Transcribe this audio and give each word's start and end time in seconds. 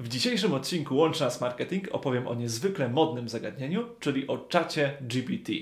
W 0.00 0.08
dzisiejszym 0.08 0.54
odcinku 0.54 0.96
Łączy 0.96 1.20
Nas 1.24 1.40
Marketing 1.40 1.88
opowiem 1.92 2.26
o 2.26 2.34
niezwykle 2.34 2.88
modnym 2.88 3.28
zagadnieniu, 3.28 3.84
czyli 4.00 4.28
o 4.28 4.38
czacie 4.38 4.96
GPT. 5.00 5.52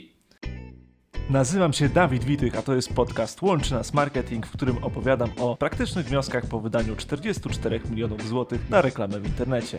Nazywam 1.31 1.73
się 1.73 1.89
Dawid 1.89 2.25
Witych, 2.25 2.57
a 2.57 2.62
to 2.62 2.75
jest 2.75 2.94
podcast 2.94 3.42
Łączy 3.42 3.75
Nas 3.75 3.94
Marketing, 3.94 4.46
w 4.46 4.52
którym 4.52 4.84
opowiadam 4.84 5.30
o 5.38 5.57
praktycznych 5.57 6.07
wnioskach 6.07 6.46
po 6.46 6.60
wydaniu 6.60 6.96
44 6.96 7.80
milionów 7.91 8.29
złotych 8.29 8.70
na 8.70 8.82
reklamę 8.82 9.20
w 9.20 9.27
internecie. 9.27 9.79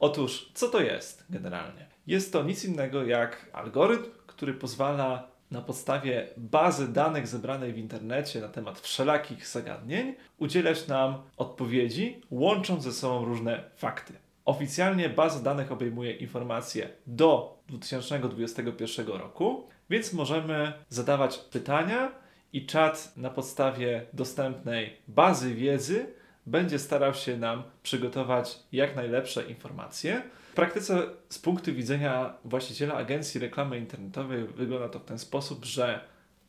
Otóż, 0.00 0.50
co 0.54 0.68
to 0.68 0.80
jest 0.80 1.24
generalnie? 1.30 1.86
Jest 2.06 2.32
to 2.32 2.42
nic 2.42 2.64
innego 2.64 3.04
jak 3.04 3.50
algorytm, 3.52 4.10
który 4.26 4.54
pozwala 4.54 5.31
na 5.52 5.60
podstawie 5.60 6.28
bazy 6.36 6.92
danych 6.92 7.26
zebranej 7.26 7.72
w 7.72 7.78
internecie 7.78 8.40
na 8.40 8.48
temat 8.48 8.80
wszelakich 8.80 9.48
zagadnień 9.48 10.14
udzielać 10.38 10.88
nam 10.88 11.22
odpowiedzi, 11.36 12.20
łącząc 12.30 12.82
ze 12.82 12.92
sobą 12.92 13.24
różne 13.24 13.64
fakty. 13.76 14.12
Oficjalnie 14.44 15.08
baza 15.08 15.40
danych 15.40 15.72
obejmuje 15.72 16.12
informacje 16.12 16.88
do 17.06 17.58
2021 17.68 19.06
roku, 19.06 19.68
więc 19.90 20.12
możemy 20.12 20.72
zadawać 20.88 21.38
pytania 21.38 22.12
i 22.52 22.66
czat 22.66 23.12
na 23.16 23.30
podstawie 23.30 24.06
dostępnej 24.12 24.96
bazy 25.08 25.54
wiedzy 25.54 26.06
będzie 26.46 26.78
starał 26.78 27.14
się 27.14 27.36
nam 27.36 27.62
przygotować 27.82 28.58
jak 28.72 28.96
najlepsze 28.96 29.42
informacje. 29.42 30.22
W 30.52 30.54
praktyce 30.54 31.02
z 31.28 31.38
punktu 31.38 31.74
widzenia 31.74 32.34
właściciela 32.44 32.94
agencji 32.94 33.40
reklamy 33.40 33.78
internetowej 33.78 34.44
wygląda 34.44 34.88
to 34.88 34.98
w 34.98 35.04
ten 35.04 35.18
sposób, 35.18 35.64
że 35.64 36.00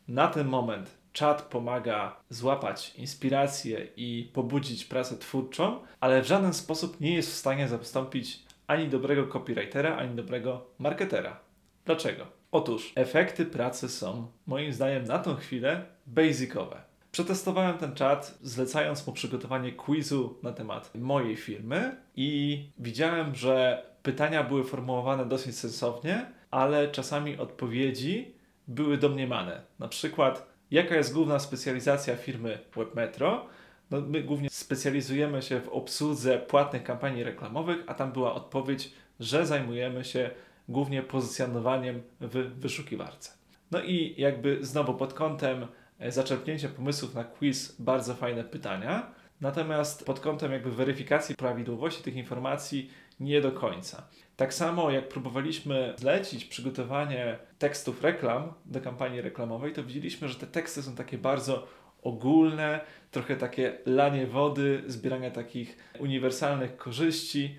na 0.07 0.27
ten 0.27 0.47
moment 0.47 0.97
czat 1.13 1.41
pomaga 1.41 2.15
złapać 2.29 2.95
inspirację 2.95 3.87
i 3.95 4.31
pobudzić 4.33 4.85
pracę 4.85 5.17
twórczą, 5.17 5.79
ale 5.99 6.21
w 6.21 6.27
żaden 6.27 6.53
sposób 6.53 7.01
nie 7.01 7.15
jest 7.15 7.31
w 7.31 7.35
stanie 7.35 7.67
zastąpić 7.67 8.39
ani 8.67 8.87
dobrego 8.87 9.27
copywritera, 9.27 9.97
ani 9.97 10.15
dobrego 10.15 10.65
marketera. 10.79 11.39
Dlaczego? 11.85 12.27
Otóż 12.51 12.93
efekty 12.95 13.45
pracy 13.45 13.89
są, 13.89 14.27
moim 14.47 14.73
zdaniem, 14.73 15.03
na 15.03 15.19
tą 15.19 15.35
chwilę 15.35 15.85
basicowe. 16.07 16.92
Przetestowałem 17.13 17.77
ten 17.77 17.95
czat, 17.95 18.37
zlecając 18.41 19.07
mu 19.07 19.13
przygotowanie 19.13 19.71
quizu 19.71 20.39
na 20.43 20.51
temat 20.51 20.91
mojej 20.95 21.35
firmy 21.35 21.95
i 22.15 22.59
widziałem, 22.79 23.35
że 23.35 23.85
pytania 24.03 24.43
były 24.43 24.63
formułowane 24.63 25.25
dosyć 25.25 25.57
sensownie, 25.57 26.25
ale 26.51 26.87
czasami 26.87 27.37
odpowiedzi 27.37 28.33
były 28.67 28.97
domniemane. 28.97 29.61
Na 29.79 29.87
przykład, 29.87 30.47
jaka 30.71 30.95
jest 30.95 31.13
główna 31.13 31.39
specjalizacja 31.39 32.15
firmy 32.15 32.59
WebMetro? 32.75 33.45
No, 33.91 34.01
my 34.01 34.23
głównie 34.23 34.49
specjalizujemy 34.49 35.41
się 35.41 35.61
w 35.61 35.69
obsłudze 35.69 36.37
płatnych 36.37 36.83
kampanii 36.83 37.23
reklamowych, 37.23 37.83
a 37.87 37.93
tam 37.93 38.11
była 38.11 38.33
odpowiedź, 38.33 38.93
że 39.19 39.45
zajmujemy 39.45 40.03
się 40.05 40.29
głównie 40.69 41.03
pozycjonowaniem 41.03 42.01
w 42.21 42.59
wyszukiwarce. 42.59 43.31
No 43.71 43.81
i 43.81 44.15
jakby 44.17 44.57
znowu 44.61 44.93
pod 44.93 45.13
kątem 45.13 45.67
e, 46.03 46.11
zaczerpnięcia 46.11 46.69
pomysłów 46.69 47.15
na 47.15 47.23
quiz 47.23 47.75
bardzo 47.79 48.15
fajne 48.15 48.43
pytania. 48.43 49.11
Natomiast 49.41 50.05
pod 50.05 50.19
kątem 50.19 50.51
jakby 50.51 50.71
weryfikacji 50.71 51.35
prawidłowości 51.35 52.03
tych 52.03 52.15
informacji 52.15 52.91
nie 53.19 53.41
do 53.41 53.51
końca. 53.51 54.07
Tak 54.35 54.53
samo 54.53 54.91
jak 54.91 55.09
próbowaliśmy 55.09 55.93
zlecić 55.97 56.45
przygotowanie 56.45 57.37
tekstów 57.59 58.03
reklam 58.03 58.53
do 58.65 58.81
kampanii 58.81 59.21
reklamowej, 59.21 59.73
to 59.73 59.83
widzieliśmy, 59.83 60.29
że 60.29 60.35
te 60.35 60.47
teksty 60.47 60.83
są 60.83 60.95
takie 60.95 61.17
bardzo 61.17 61.67
ogólne, 62.01 62.79
trochę 63.11 63.35
takie 63.35 63.77
lanie 63.85 64.27
wody, 64.27 64.83
zbierania 64.87 65.31
takich 65.31 65.77
uniwersalnych 65.99 66.77
korzyści. 66.77 67.55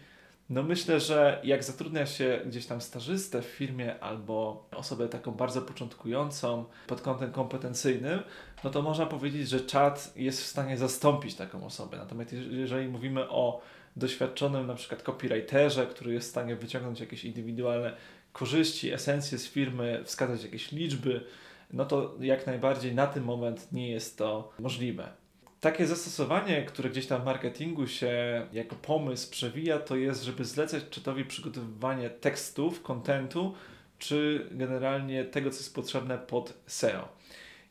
No 0.50 0.62
myślę, 0.62 1.00
że 1.00 1.40
jak 1.44 1.64
zatrudnia 1.64 2.06
się 2.06 2.40
gdzieś 2.46 2.66
tam 2.66 2.80
stażystę 2.80 3.42
w 3.42 3.44
firmie 3.44 4.00
albo 4.00 4.68
osobę 4.76 5.08
taką 5.08 5.32
bardzo 5.32 5.62
początkującą 5.62 6.64
pod 6.86 7.00
kątem 7.00 7.32
kompetencyjnym, 7.32 8.20
no 8.64 8.70
to 8.70 8.82
można 8.82 9.06
powiedzieć, 9.06 9.48
że 9.48 9.60
czat 9.60 10.12
jest 10.16 10.42
w 10.42 10.46
stanie 10.46 10.78
zastąpić 10.78 11.34
taką 11.34 11.66
osobę. 11.66 11.96
Natomiast 11.96 12.32
jeżeli 12.32 12.88
mówimy 12.88 13.28
o 13.28 13.60
doświadczonym 13.96 14.66
na 14.66 14.74
przykład 14.74 15.02
copywriterze, 15.02 15.86
który 15.86 16.14
jest 16.14 16.26
w 16.26 16.30
stanie 16.30 16.56
wyciągnąć 16.56 17.00
jakieś 17.00 17.24
indywidualne 17.24 17.96
korzyści, 18.32 18.92
esencje 18.92 19.38
z 19.38 19.48
firmy, 19.48 20.02
wskazać 20.04 20.42
jakieś 20.42 20.72
liczby, 20.72 21.24
no 21.72 21.84
to 21.84 22.14
jak 22.20 22.46
najbardziej 22.46 22.94
na 22.94 23.06
ten 23.06 23.22
moment 23.22 23.72
nie 23.72 23.90
jest 23.90 24.18
to 24.18 24.52
możliwe. 24.58 25.23
Takie 25.64 25.86
zastosowanie, 25.86 26.62
które 26.62 26.90
gdzieś 26.90 27.06
tam 27.06 27.22
w 27.22 27.24
marketingu 27.24 27.86
się 27.86 28.46
jako 28.52 28.76
pomysł 28.76 29.30
przewija, 29.30 29.78
to 29.78 29.96
jest, 29.96 30.22
żeby 30.22 30.44
zlecać 30.44 30.84
czytowi 30.90 31.24
przygotowywanie 31.24 32.10
tekstów, 32.10 32.82
kontentu, 32.82 33.54
czy 33.98 34.48
generalnie 34.50 35.24
tego, 35.24 35.50
co 35.50 35.56
jest 35.56 35.74
potrzebne 35.74 36.18
pod 36.18 36.54
SEO. 36.66 37.08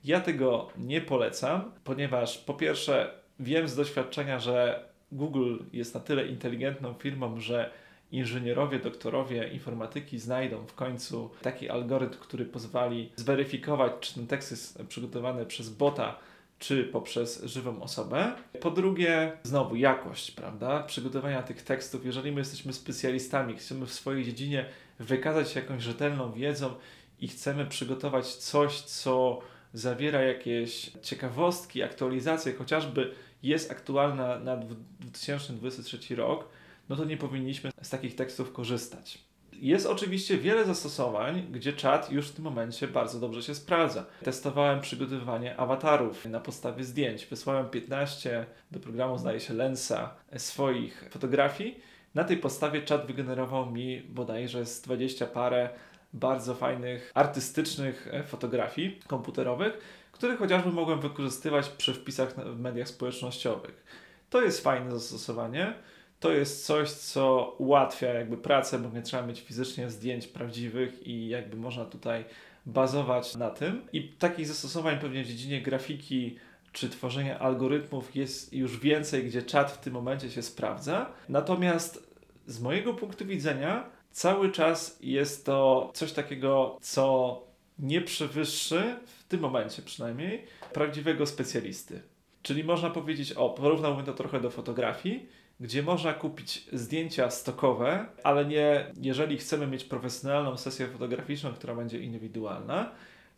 Ja 0.03 0.21
tego 0.21 0.69
nie 0.77 1.01
polecam, 1.01 1.71
ponieważ 1.83 2.37
po 2.37 2.53
pierwsze 2.53 3.13
wiem 3.39 3.67
z 3.67 3.75
doświadczenia, 3.75 4.39
że 4.39 4.85
Google 5.11 5.57
jest 5.73 5.93
na 5.93 5.99
tyle 5.99 6.27
inteligentną 6.27 6.93
firmą, 6.93 7.39
że 7.39 7.71
inżynierowie, 8.11 8.79
doktorowie 8.79 9.47
informatyki 9.47 10.19
znajdą 10.19 10.65
w 10.65 10.73
końcu 10.73 11.29
taki 11.41 11.69
algorytm, 11.69 12.19
który 12.19 12.45
pozwoli 12.45 13.11
zweryfikować, 13.15 13.93
czy 13.99 14.13
ten 14.15 14.27
tekst 14.27 14.51
jest 14.51 14.83
przygotowany 14.87 15.45
przez 15.45 15.69
bota, 15.69 16.19
czy 16.63 16.83
poprzez 16.83 17.43
żywą 17.43 17.81
osobę. 17.81 18.33
Po 18.61 18.71
drugie, 18.71 19.31
znowu 19.43 19.75
jakość, 19.75 20.31
prawda? 20.31 20.83
Przygotowania 20.83 21.43
tych 21.43 21.61
tekstów. 21.61 22.05
Jeżeli 22.05 22.31
my 22.31 22.41
jesteśmy 22.41 22.73
specjalistami, 22.73 23.55
chcemy 23.55 23.85
w 23.85 23.93
swojej 23.93 24.25
dziedzinie 24.25 24.65
wykazać 24.99 25.51
się 25.51 25.59
jakąś 25.59 25.83
rzetelną 25.83 26.31
wiedzą 26.31 26.73
i 27.19 27.27
chcemy 27.27 27.65
przygotować 27.65 28.35
coś, 28.35 28.81
co 28.81 29.39
zawiera 29.73 30.21
jakieś 30.21 30.91
ciekawostki, 31.01 31.83
aktualizacje, 31.83 32.53
chociażby 32.53 33.13
jest 33.43 33.71
aktualna 33.71 34.39
na 34.39 34.57
2023 34.57 36.15
rok, 36.15 36.49
no 36.89 36.95
to 36.95 37.05
nie 37.05 37.17
powinniśmy 37.17 37.71
z 37.81 37.89
takich 37.89 38.15
tekstów 38.15 38.53
korzystać. 38.53 39.19
Jest 39.61 39.85
oczywiście 39.85 40.37
wiele 40.37 40.65
zastosowań, 40.65 41.47
gdzie 41.51 41.73
czat 41.73 42.11
już 42.11 42.27
w 42.27 42.33
tym 42.33 42.43
momencie 42.43 42.87
bardzo 42.87 43.19
dobrze 43.19 43.43
się 43.43 43.55
sprawdza. 43.55 44.05
Testowałem 44.23 44.81
przygotowywanie 44.81 45.57
awatarów 45.57 46.25
na 46.25 46.39
podstawie 46.39 46.83
zdjęć. 46.83 47.25
Wysłałem 47.25 47.69
15 47.69 48.45
do 48.71 48.79
programu, 48.79 49.17
zdaje 49.17 49.39
się, 49.39 49.53
Lensa 49.53 50.15
swoich 50.37 51.05
fotografii. 51.09 51.79
Na 52.15 52.23
tej 52.23 52.37
podstawie 52.37 52.81
czat 52.81 53.07
wygenerował 53.07 53.71
mi 53.71 54.01
bodajże 54.01 54.65
z 54.65 54.81
20 54.81 55.25
parę 55.25 55.69
bardzo 56.13 56.55
fajnych, 56.55 57.11
artystycznych 57.13 58.09
fotografii 58.27 58.99
komputerowych 59.07 60.03
który 60.13 60.37
chociażby 60.37 60.71
mogłem 60.71 60.99
wykorzystywać 60.99 61.69
przy 61.69 61.93
wpisach 61.93 62.35
w 62.35 62.59
mediach 62.59 62.87
społecznościowych. 62.87 63.83
To 64.29 64.41
jest 64.41 64.63
fajne 64.63 64.91
zastosowanie. 64.91 65.73
To 66.23 66.31
jest 66.31 66.65
coś, 66.65 66.91
co 66.91 67.55
ułatwia 67.57 68.13
jakby 68.13 68.37
pracę, 68.37 68.79
bo 68.79 68.89
nie 68.89 69.01
trzeba 69.01 69.27
mieć 69.27 69.41
fizycznie 69.41 69.89
zdjęć 69.89 70.27
prawdziwych 70.27 71.07
i 71.07 71.27
jakby 71.27 71.57
można 71.57 71.85
tutaj 71.85 72.25
bazować 72.65 73.35
na 73.35 73.49
tym. 73.49 73.81
I 73.93 74.03
takich 74.03 74.47
zastosowań 74.47 74.99
pewnie 74.99 75.23
w 75.23 75.27
dziedzinie 75.27 75.61
grafiki 75.61 76.35
czy 76.71 76.89
tworzenia 76.89 77.39
algorytmów 77.39 78.15
jest 78.15 78.53
już 78.53 78.79
więcej, 78.79 79.23
gdzie 79.23 79.41
czat 79.41 79.71
w 79.71 79.77
tym 79.77 79.93
momencie 79.93 80.31
się 80.31 80.41
sprawdza. 80.41 81.11
Natomiast 81.29 82.13
z 82.47 82.61
mojego 82.61 82.93
punktu 82.93 83.25
widzenia 83.25 83.89
cały 84.11 84.51
czas 84.51 84.99
jest 85.01 85.45
to 85.45 85.91
coś 85.93 86.11
takiego, 86.13 86.77
co 86.81 87.41
nie 87.79 88.01
przewyższy, 88.01 88.95
w 89.05 89.23
tym 89.23 89.39
momencie 89.39 89.81
przynajmniej, 89.81 90.43
prawdziwego 90.73 91.25
specjalisty. 91.25 92.01
Czyli 92.41 92.63
można 92.63 92.89
powiedzieć, 92.89 93.33
o, 93.33 93.49
porównałbym 93.49 94.05
to 94.05 94.13
trochę 94.13 94.41
do 94.41 94.49
fotografii, 94.49 95.43
gdzie 95.59 95.83
można 95.83 96.13
kupić 96.13 96.69
zdjęcia 96.73 97.29
stokowe, 97.29 98.05
ale 98.23 98.45
nie, 98.45 98.91
jeżeli 99.01 99.37
chcemy 99.37 99.67
mieć 99.67 99.83
profesjonalną 99.83 100.57
sesję 100.57 100.87
fotograficzną, 100.87 101.53
która 101.53 101.75
będzie 101.75 101.99
indywidualna, 101.99 102.91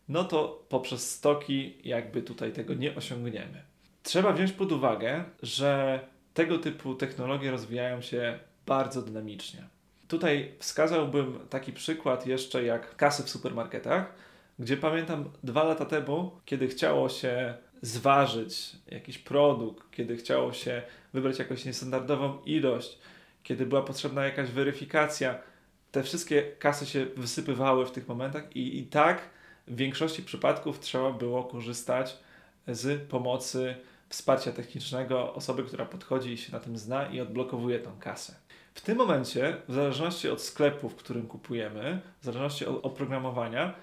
no 0.09 0.23
to 0.23 0.65
poprzez 0.69 1.11
stoki 1.11 1.77
jakby 1.83 2.21
tutaj 2.21 2.51
tego 2.51 2.73
nie 2.73 2.95
osiągniemy. 2.95 3.61
Trzeba 4.03 4.33
wziąć 4.33 4.51
pod 4.51 4.71
uwagę, 4.71 5.23
że 5.43 5.99
tego 6.33 6.57
typu 6.57 6.95
technologie 6.95 7.51
rozwijają 7.51 8.01
się 8.01 8.39
bardzo 8.65 9.01
dynamicznie. 9.01 9.63
Tutaj 10.07 10.51
wskazałbym 10.59 11.39
taki 11.49 11.73
przykład 11.73 12.27
jeszcze 12.27 12.63
jak 12.63 12.95
kasy 12.95 13.23
w 13.23 13.29
supermarketach, 13.29 14.13
gdzie 14.59 14.77
pamiętam 14.77 15.29
dwa 15.43 15.63
lata 15.63 15.85
temu, 15.85 16.31
kiedy 16.45 16.67
chciało 16.67 17.09
się 17.09 17.53
zważyć 17.81 18.71
jakiś 18.87 19.17
produkt, 19.17 19.91
kiedy 19.91 20.17
chciało 20.17 20.53
się 20.53 20.81
wybrać 21.13 21.39
jakąś 21.39 21.65
niestandardową 21.65 22.41
ilość, 22.45 22.99
kiedy 23.43 23.65
była 23.65 23.81
potrzebna 23.81 24.25
jakaś 24.25 24.49
weryfikacja, 24.49 25.39
te 25.91 26.03
wszystkie 26.03 26.43
kasy 26.59 26.85
się 26.85 27.05
wysypywały 27.05 27.85
w 27.85 27.91
tych 27.91 28.07
momentach 28.07 28.55
i, 28.55 28.79
i 28.79 28.83
tak 28.83 29.29
w 29.67 29.75
większości 29.75 30.23
przypadków 30.23 30.79
trzeba 30.79 31.11
było 31.11 31.43
korzystać 31.43 32.17
z 32.67 33.09
pomocy 33.09 33.75
wsparcia 34.09 34.51
technicznego 34.51 35.33
osoby, 35.33 35.63
która 35.63 35.85
podchodzi 35.85 36.31
i 36.31 36.37
się 36.37 36.51
na 36.51 36.59
tym 36.59 36.77
zna 36.77 37.09
i 37.09 37.21
odblokowuje 37.21 37.79
tą 37.79 37.99
kasę. 37.99 38.35
W 38.73 38.81
tym 38.81 38.97
momencie, 38.97 39.57
w 39.67 39.73
zależności 39.73 40.29
od 40.29 40.41
sklepu, 40.41 40.89
w 40.89 40.95
którym 40.95 41.27
kupujemy, 41.27 42.01
w 42.21 42.25
zależności 42.25 42.65
od 42.65 42.85
oprogramowania, 42.85 43.73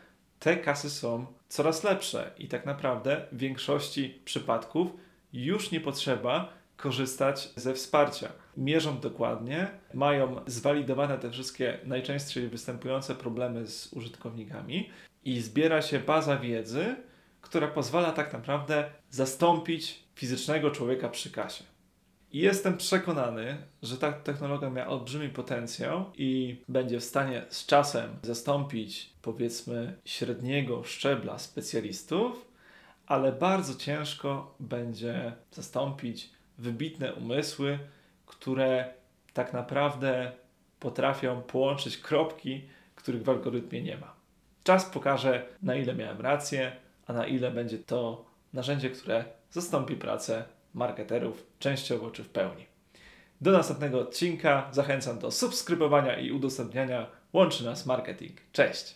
te 0.43 0.57
kasy 0.57 0.91
są 0.91 1.27
coraz 1.49 1.85
lepsze 1.85 2.31
i 2.39 2.49
tak 2.49 2.67
naprawdę 2.67 3.27
w 3.33 3.39
większości 3.39 4.21
przypadków 4.25 4.91
już 5.33 5.71
nie 5.71 5.81
potrzeba 5.81 6.53
korzystać 6.77 7.49
ze 7.57 7.75
wsparcia. 7.75 8.29
Mierzą 8.57 9.01
dokładnie, 9.01 9.69
mają 9.95 10.41
zwalidowane 10.47 11.19
te 11.19 11.31
wszystkie 11.31 11.79
najczęściej 11.85 12.49
występujące 12.49 13.15
problemy 13.15 13.67
z 13.67 13.93
użytkownikami 13.93 14.91
i 15.25 15.41
zbiera 15.41 15.83
się 15.83 15.99
baza 15.99 16.37
wiedzy, 16.37 16.97
która 17.41 17.69
pozwala 17.69 18.13
tak 18.13 18.33
naprawdę 18.33 18.91
zastąpić 19.11 20.03
fizycznego 20.15 20.71
człowieka 20.71 21.09
przy 21.09 21.31
kasie. 21.31 21.65
I 22.33 22.39
jestem 22.39 22.77
przekonany, 22.77 23.57
że 23.83 23.97
ta 23.97 24.13
technologia 24.13 24.71
ma 24.71 24.87
olbrzymi 24.87 25.29
potencjał 25.29 26.05
i 26.15 26.61
będzie 26.69 27.01
w 27.01 27.05
stanie 27.05 27.45
z 27.49 27.67
czasem 27.67 28.11
zastąpić, 28.23 29.13
powiedzmy, 29.23 29.97
średniego 30.05 30.85
szczebla 30.85 31.39
specjalistów, 31.39 32.47
ale 33.07 33.33
bardzo 33.33 33.75
ciężko 33.75 34.55
będzie 34.61 35.33
zastąpić 35.51 36.31
wybitne 36.59 37.15
umysły, 37.15 37.79
które 38.27 38.95
tak 39.33 39.53
naprawdę 39.53 40.33
potrafią 40.81 41.43
połączyć 41.43 41.99
kropki, 41.99 42.63
których 42.95 43.23
w 43.23 43.29
algorytmie 43.29 43.83
nie 43.83 43.97
ma. 43.97 44.15
Czas 44.65 44.85
pokaże, 44.85 45.47
na 45.63 45.75
ile 45.75 45.95
miałem 45.95 46.21
rację, 46.21 46.73
a 47.07 47.13
na 47.13 47.27
ile 47.27 47.51
będzie 47.51 47.79
to 47.79 48.25
narzędzie, 48.53 48.91
które 48.91 49.25
zastąpi 49.51 49.97
pracę 49.97 50.45
marketerów 50.75 51.47
częściowo 51.59 52.11
czy 52.11 52.25
w 52.25 52.29
pełni. 52.29 52.67
Do 53.41 53.53
następnego 53.53 54.01
odcinka 54.01 54.69
zachęcam 54.73 55.19
do 55.19 55.31
subskrybowania 55.31 56.19
i 56.19 56.33
udostępniania. 56.33 57.07
Łączy 57.33 57.65
nas 57.65 57.87
marketing. 57.87 58.39
Cześć! 58.53 58.95